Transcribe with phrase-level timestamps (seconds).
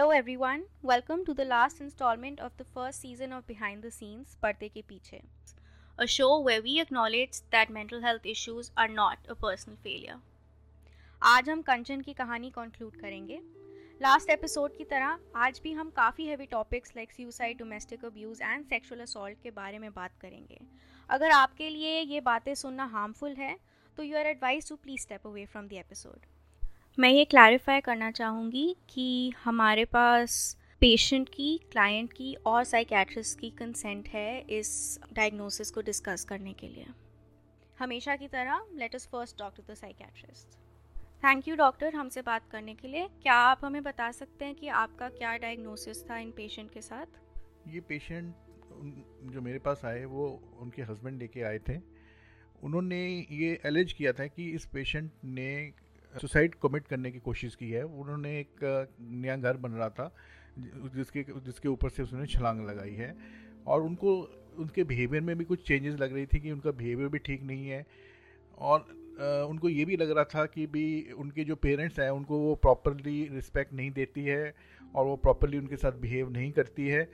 [0.00, 4.34] Hello everyone welcome to the last instalment of the first season of behind the scenes
[4.42, 5.20] पर्दे के पीछे
[5.98, 10.20] a show where we acknowledge that mental health issues are not a personal failure
[11.22, 13.40] आज हम कंचन की कहानी conclude करेंगे।
[14.00, 18.64] Last episode की तरह, आज भी हम काफ़ी heavy topics like suicide domestic abuse and
[18.66, 20.60] sexual assault के बारे में बात करेंगे।
[21.10, 23.56] अगर आपके लिए ये बातें सुनना हार्मफुल है
[23.98, 26.39] तो you are advise to please step away from the episode
[26.98, 33.50] मैं ये क्लैरिफाई करना चाहूँगी कि हमारे पास पेशेंट की क्लाइंट की और साइकेट्रिस्ट की
[33.50, 36.86] कंसेंट है इस डायग्नोसिस को डिस्कस करने के लिए।
[37.78, 40.58] हमेशा की तरह let us first talk to the psychiatrist
[41.24, 44.68] thank you doctor हमसे बात करने के लिए। क्या आप हमें बता सकते हैं कि
[44.68, 47.06] आपका क्या डायग्नोसिस था इन पेशेंट के साथ?
[47.68, 48.34] ये पेशेंट
[49.32, 51.78] जो मेरे पास आए, वो उनके हस्बैंड लेके आए थे।
[52.62, 55.50] उन्होंने ये एलेज किया था कि इस पेशेंट ने
[56.14, 58.64] सुसाइड कमिट करने की कोशिश की है। उन्होंने एक
[59.00, 60.12] नया घर बन रहा था,
[60.58, 63.14] जिसके जिसके ऊपर से उसने छलांग लगाई है
[63.66, 64.16] और उनको,
[64.58, 67.68] उनके बिहेवियर में भी कुछ चेंजेस लग रही थी कि उनका बिहेवियर भी ठीक नहीं
[67.68, 67.84] है
[68.58, 68.86] और
[69.20, 73.28] उनको ये भी लग रहा था कि भी उनके जो पेरेंट्स हैं, उनको वो प्रॉपरली
[73.32, 74.54] रिस्पेक्ट नहीं देती है
[74.94, 77.08] और वो प्रॉपरली उनके साथ बिहेव नहीं करती है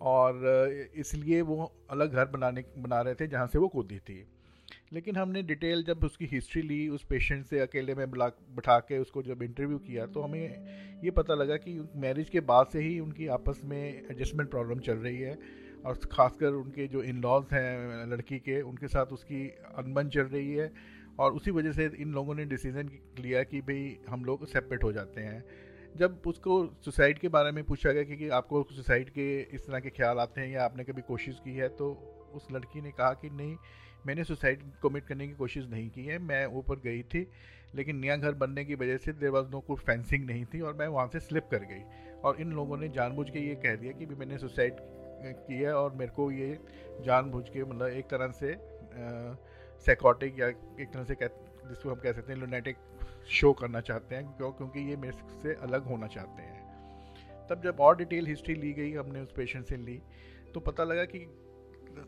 [0.00, 4.24] और इसलिए वो अलग घर बनाने, बना रहे थे जहाँ से वो कूदी थी।
[4.92, 8.98] लेकिन हमने डिटेल जब उसकी हिस्ट्री ली उस पेशेंट से अकेले में बुला बैठा के
[8.98, 13.00] उसको जब इंटरव्यू किया तो हमें ये पता लगा कि मैरिज के बाद से ही
[13.00, 15.38] उनकी आपस में एडजस्टमेंट प्रॉब्लम चल रही है
[15.86, 20.52] और ख़ासकर उनके जो इन लॉज हैं लड़की के उनके साथ उसकी अनबन चल रही
[20.54, 20.72] है
[21.18, 22.90] और उसी वजह से इन लोगों ने डिसीज़न
[23.20, 25.44] लिया कि भाई हम लोग सेपरेट हो जाते हैं।
[25.96, 29.80] जब उसको सुसाइड के बारे में पूछा गया कि, कि आपको सुसाइड के इस तरह
[29.80, 31.92] के ख्याल आते हैं या आपने कभी कोशिश की है तो
[32.34, 33.56] उस लड़की ने कहा कि नहीं
[34.06, 37.26] मैंने सुसाइड कमिट करने की कोशिश नहीं की है, मैं ऊपर गई थी,
[37.74, 40.74] लेकिन नया घर बनने की वजह से देर वॉज़ नो कोई फेंसिंग नहीं थी और
[40.74, 41.82] मैं वहाँ से स्लिप कर गई।
[42.24, 45.94] और इन लोगों ने जानबूझ के ये कह दिया कि भी मैंने सुसाइड किया और
[45.94, 46.58] मेरे को ये
[47.04, 48.54] जानबूझ के मतलब एक तरह से
[49.86, 51.26] साइकोटिक या एक तरह से कह,
[51.68, 52.76] जिसको हम कह सकते हैं लोनेटिक
[53.30, 56.64] शो करना चाहते हैं, क्यों, क्योंकि ये मेरे से अलग होना चाहते हैं।
[57.48, 60.00] तब जब और डिटेल हिस्ट्री ली गई हमने उस पेशेंट से ली
[60.54, 61.18] तो पता लगा कि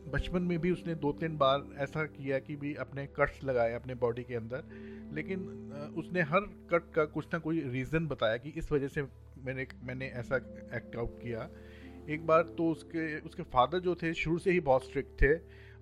[0.07, 3.95] बचपन में भी उसने दो तीन बार ऐसा किया कि भी अपने कट्स लगाए अपने
[3.95, 4.63] बॉडी के अंदर।
[5.13, 5.47] लेकिन
[5.97, 6.41] उसने हर
[6.71, 9.01] कट का कुछ ना कोई रीज़न बताया कि इस वजह से
[9.45, 10.35] मैंने मैंने ऐसा
[10.75, 11.49] एक्ट आउट किया।
[12.09, 15.33] एक बार तो उसके उसके फादर जो थे, शुरू से ही बहुत स्ट्रिक्ट थे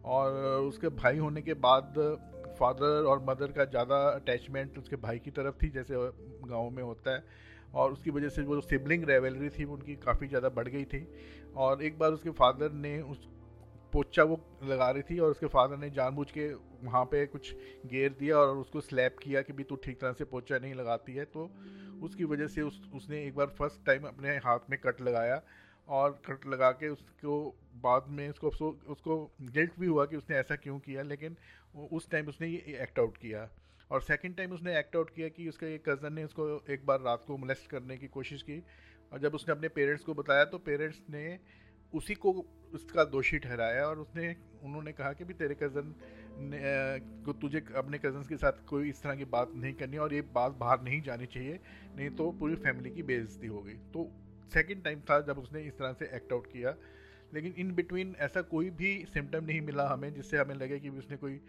[0.05, 1.93] और उसके भाई होने के बाद
[2.59, 5.95] फादर और मदर का ज़्यादा अटैचमेंट उसके भाई की तरफ़ थी, जैसे
[6.47, 7.23] गाँव में होता है।
[7.73, 11.07] और उसकी वजह से वो सिबलिंग रेवलरी थी उनकी काफ़ी ज़्यादा बढ़ गई थी।
[11.55, 13.27] और एक बार उसके फादर ने उस
[13.97, 16.47] पोचा वो लगा रही थी और उसके फादर ने जानबूझ के
[16.83, 17.53] वहाँ पे कुछ
[17.87, 21.13] गेर दिया और उसको स्लैप किया कि भी तू ठीक तरह से पोचा नहीं लगाती
[21.13, 21.49] है। तो
[22.03, 25.41] उसकी वजह से उस, उसने एक बार फ़र्स्ट टाइम अपने हाथ में कट लगाया
[25.87, 27.39] और कट लगा के उसको
[27.83, 28.49] बाद में उसको
[28.87, 31.37] उसको गिल्ट भी हुआ कि उसने ऐसा क्यों किया, लेकिन
[31.91, 33.47] उस टाइम उसने ये एक्ट आउट किया।
[33.91, 37.01] और सेकंड टाइम उसने एक्ट आउट किया कि उसका एक कज़न ने उसको एक बार
[37.01, 38.63] रात को मोलेस्ट करने की कोशिश की
[39.11, 41.27] और जब उसने अपने पेरेंट्स को बताया तो पेरेंट्स ने
[41.93, 42.31] उसी को
[42.73, 45.93] उसका दोषी ठहराया और उसने, उन्होंने कहा कि भी तेरे कज़न
[46.39, 46.59] ने
[47.25, 50.21] को तुझे अपने कज़न के साथ कोई इस तरह की बात नहीं करनी और ये
[50.33, 51.59] बात बाहर नहीं जानी चाहिए,
[51.95, 54.09] नहीं तो पूरी फैमिली की बेइज्जती हो गई। तो
[54.53, 56.75] सेकेंड टाइम था जब उसने इस तरह से एक्ट आउट किया।
[57.33, 61.17] लेकिन इन बिटवीन ऐसा कोई भी सिम्टम नहीं मिला हमें, जिससे हमें लगे कि उसने
[61.17, 61.39] कोई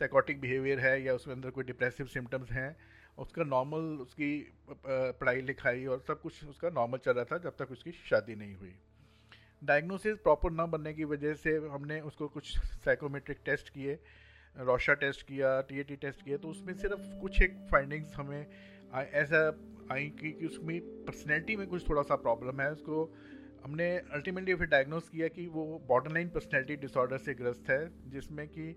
[0.00, 2.76] साइकोटिक बिहेवियर है या उसके अंदर कोई डिप्रेसिव सिम्टम्स हैं।
[3.18, 4.30] उसका नॉर्मल उसकी
[4.70, 8.54] पढ़ाई लिखाई और सब कुछ उसका नॉर्मल चल रहा था जब तक उसकी शादी नहीं
[8.54, 8.74] हुई।
[9.62, 13.98] डायग्नोसिस प्रॉपर ना बनने की वजह से हमने उसको कुछ साइकोमेट्रिक टेस्ट किए
[14.56, 18.46] रोशा टेस्ट किया टी टेस्ट किया तो उसमें सिर्फ़ कुछ एक फाइंडिंग्स हमें
[18.94, 19.40] ऐसा
[19.92, 23.04] आई कि, कि उसमें पर्सनैलिटी में कुछ थोड़ा सा प्रॉब्लम है उसको
[23.64, 28.46] हमने अल्टीमेटली फिर डायग्नोस किया कि वो बॉर्डर लाइन पर्सनैलिटी डिसऑर्डर से ग्रस्त है जिसमें
[28.48, 28.68] कि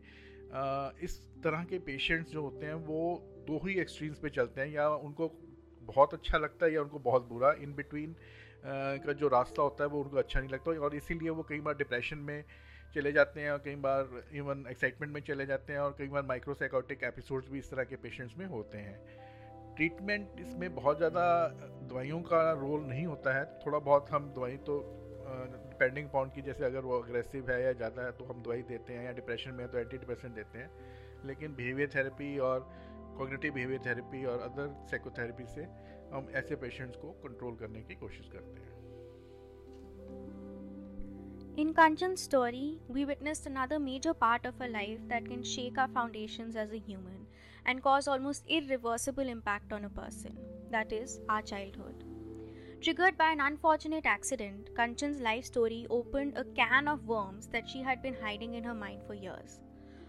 [1.04, 3.02] इस तरह के पेशेंट्स जो होते हैं वो
[3.48, 5.28] दो ही एक्सट्रीम्स पे चलते हैं या उनको
[5.84, 8.16] बहुत अच्छा लगता है या उनको बहुत बुरा इन बिटवीन
[8.66, 11.76] का जो रास्ता होता है वो उनको अच्छा नहीं लगता और इसीलिए वो कई बार
[11.76, 12.44] डिप्रेशन में
[12.96, 16.24] चले जाते हैं और कई बार इवन एक्साइटमेंट में चले जाते हैं और कई बार
[16.26, 18.98] माइक्रोसाइकोटिक एपिसोड्स भी इस तरह के पेशेंट्स में होते हैं।
[19.76, 21.26] ट्रीटमेंट इसमें बहुत ज़्यादा
[21.84, 24.80] दवाइयों का रोल नहीं होता है। थोड़ा बहुत हम दवाई तो
[25.28, 28.94] डिपेंडिंग पॉइंट की जैसे अगर वो अग्रेसिव है या ज़्यादा है तो हम दवाई देते
[28.94, 30.70] हैं या डिप्रेशन में है तो एंटी डिप्रेशन देते हैं।
[31.26, 32.68] लेकिन बिहेवियर थेरेपी और
[33.18, 35.68] कॉग्निटिव बिहेवियर थेरेपी और अदर साइकोथेरेपी से
[36.13, 38.73] हम ऐसे पेशेंट्स को कंट्रोल करने की कोशिश करते हैं
[41.63, 45.93] In Kanchan's story, we witnessed another major part of her life that can shake our
[45.97, 47.21] foundations as a human
[47.65, 50.37] and cause almost irreversible impact on a person
[50.73, 52.03] that is, our childhood.
[52.81, 57.83] Triggered by an unfortunate accident, Kanchan's life story opened a can of worms that she
[57.83, 59.61] had been hiding in her mind for years.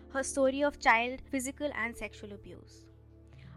[0.09, 2.85] Her story of child physical and sexual abuse.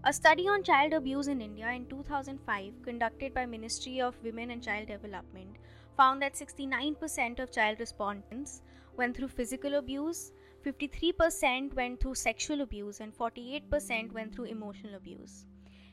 [0.06, 4.62] A study on child abuse in India in 2005 conducted by Ministry of Women and
[4.62, 5.56] Child Development
[5.96, 8.64] found that 69% of child respondents
[8.98, 10.34] went through physical abuse,
[10.66, 15.46] 53% went through sexual abuse and 48% went through emotional abuse.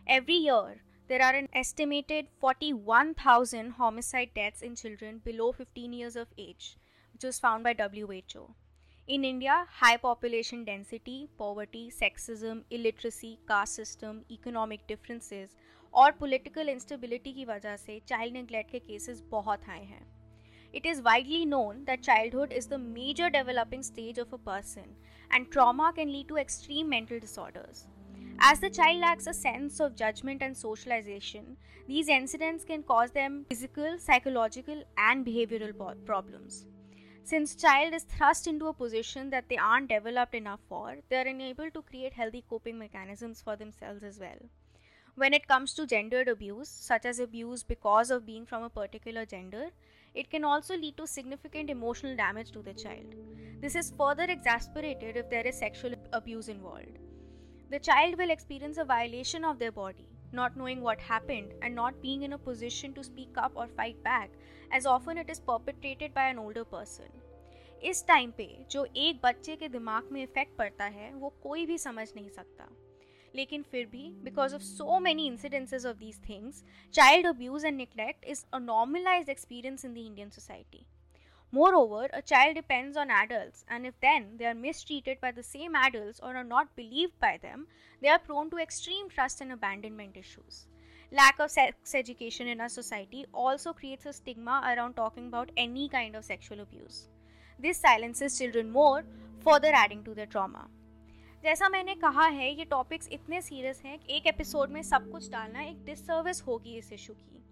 [0.08, 6.26] Every year, there are an estimated 41,000 homicide deaths in children below 15 years of
[6.36, 6.76] age,
[7.12, 8.56] which was found by WHO.
[9.09, 15.55] In India, high population density, poverty, sexism, illiteracy, caste system, economic differences
[15.93, 20.05] और political instability की वजह से child neglect के cases बहुत high हैं.
[20.73, 24.95] It is widely known that childhood is the major developing stage of a person
[25.31, 27.87] and trauma can lead to extreme mental disorders.
[28.41, 31.57] As the child lacks a sense of judgment and socialization,
[31.87, 35.73] these incidents can cause them physical, psychological, and behavioral
[36.05, 36.65] problems.
[37.30, 41.28] Since child is thrust into a position that they aren't developed enough for, they are
[41.28, 44.40] unable to create healthy coping mechanisms for themselves as well.
[45.14, 49.24] When it comes to gendered abuse, such as abuse because of being from a particular
[49.24, 49.68] gender,
[50.12, 53.14] it can also lead to significant emotional damage to the child.
[53.60, 56.98] This is further exasperated if there is sexual abuse involved.
[57.70, 62.02] The child will experience a violation of their body, not knowing what happened and not
[62.02, 64.30] being in a position to speak up or fight back,
[64.72, 67.06] as often it is perpetrated by an older person.
[67.82, 71.78] इस time पे जो एक बच्चे के दिमाग में effect पड़ता है, वो कोई भी
[71.78, 72.68] समझ नहीं सकता।
[73.34, 78.24] लेकिन फिर भी because of so many incidences of these things child abuse and neglect
[78.24, 80.86] is a normalise experience in the Indian society
[81.74, 84.54] moreover a child depends on adult and if then they are
[84.86, 87.66] mistreated by the same adult or are not believe by them
[88.02, 90.66] they are prone to extreme trust and abandonment issues
[91.12, 95.88] lack of sex education in our society also creates a stigma around talking about any
[95.92, 97.19] kind of sexual abuse
[97.62, 99.02] This silences children more
[99.46, 100.60] further adding to the trauma.
[101.44, 105.28] जैसा मैंने कहा है, ये topics इतने serious हैं कि एक episode में सब कुछ
[105.30, 107.42] डालना एक डिसर्विस होगी इस इशू की।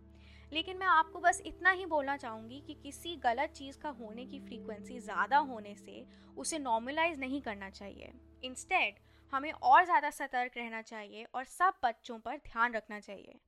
[0.52, 4.40] लेकिन मैं आपको बस इतना ही बोलना चाहूँगी कि किसी गलत चीज़ का होने की
[4.40, 6.04] फ्रीक्वेंसी ज़्यादा होने से
[6.36, 8.12] उसे नॉर्मलाइज नहीं करना चाहिए।
[8.44, 8.98] इंस्टेड
[9.32, 13.38] हमें और ज़्यादा सतर्क रहना चाहिए और सब बच्चों पर ध्यान रखना चाहिए।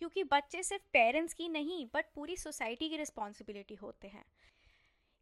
[0.00, 4.24] क्योंकि बच्चे सिर्फ़ पेरेंट्स की नहीं बट पूरी सोसाइटी की रिस्पॉन्सिबिलिटी होते हैं।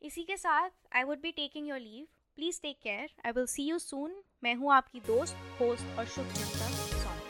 [0.05, 2.07] इसी के साथ I would be taking your leave
[2.39, 6.35] please take care I will see you soon मैं हूँ आपकी दोस्त होस्ट और शुभ
[6.35, 7.24] जनता